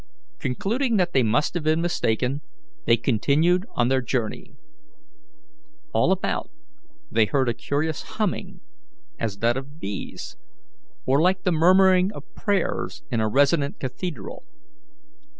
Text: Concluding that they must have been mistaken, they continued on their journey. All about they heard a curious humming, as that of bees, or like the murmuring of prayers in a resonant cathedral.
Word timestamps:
Concluding 0.39 0.97
that 0.97 1.13
they 1.13 1.21
must 1.21 1.53
have 1.53 1.61
been 1.63 1.79
mistaken, 1.79 2.41
they 2.87 2.97
continued 2.97 3.67
on 3.75 3.87
their 3.87 4.01
journey. 4.01 4.55
All 5.93 6.11
about 6.11 6.49
they 7.11 7.25
heard 7.25 7.47
a 7.47 7.53
curious 7.53 8.01
humming, 8.01 8.61
as 9.19 9.37
that 9.37 9.57
of 9.57 9.79
bees, 9.79 10.37
or 11.05 11.21
like 11.21 11.43
the 11.43 11.51
murmuring 11.51 12.11
of 12.13 12.33
prayers 12.33 13.03
in 13.11 13.19
a 13.19 13.27
resonant 13.29 13.79
cathedral. 13.79 14.43